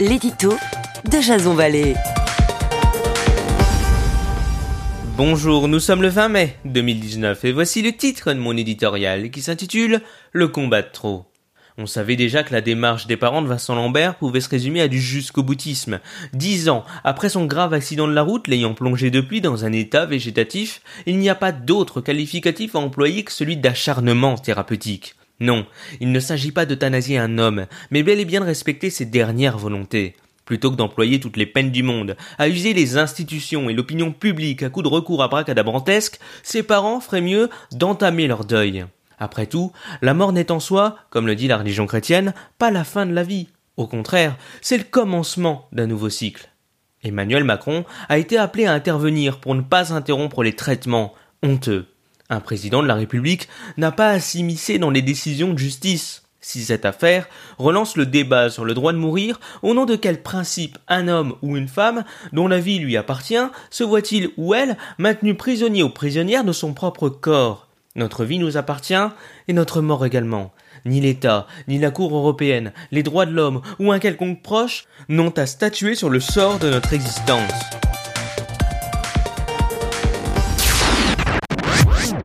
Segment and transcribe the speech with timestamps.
[0.00, 0.54] l'édito
[1.10, 1.94] de Jason Vallée.
[5.18, 9.42] Bonjour, nous sommes le 20 mai 2019 et voici le titre de mon éditorial qui
[9.42, 10.00] s'intitule
[10.32, 11.26] Le combat de trop.
[11.76, 14.88] On savait déjà que la démarche des parents de Vincent Lambert pouvait se résumer à
[14.88, 16.00] du jusqu'au boutisme.
[16.32, 20.06] Dix ans après son grave accident de la route l'ayant plongé depuis dans un état
[20.06, 25.14] végétatif, il n'y a pas d'autre qualificatif à employer que celui d'acharnement thérapeutique.
[25.40, 25.66] Non,
[26.00, 29.56] il ne s'agit pas d'euthanasier un homme, mais bel et bien de respecter ses dernières
[29.56, 30.14] volontés.
[30.44, 34.62] Plutôt que d'employer toutes les peines du monde, à user les institutions et l'opinion publique
[34.62, 38.84] à coups de recours abracadabrantesques, ses parents feraient mieux d'entamer leur deuil.
[39.18, 42.84] Après tout, la mort n'est en soi, comme le dit la religion chrétienne, pas la
[42.84, 43.48] fin de la vie.
[43.76, 46.50] Au contraire, c'est le commencement d'un nouveau cycle.
[47.02, 51.86] Emmanuel Macron a été appelé à intervenir pour ne pas interrompre les traitements honteux
[52.30, 56.22] un président de la République n'a pas à s'immiscer dans les décisions de justice.
[56.40, 60.22] Si cette affaire relance le débat sur le droit de mourir, au nom de quel
[60.22, 63.36] principe un homme ou une femme, dont la vie lui appartient,
[63.68, 67.68] se voit-il ou elle maintenu prisonnier ou prisonnière de son propre corps?
[67.94, 68.94] Notre vie nous appartient
[69.48, 70.52] et notre mort également.
[70.86, 75.30] Ni l'État, ni la Cour européenne, les droits de l'homme ou un quelconque proche n'ont
[75.30, 77.79] à statuer sur le sort de notre existence.